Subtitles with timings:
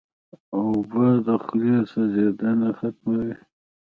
[0.55, 3.33] اوبه د خولې سوځېدنه ختموي.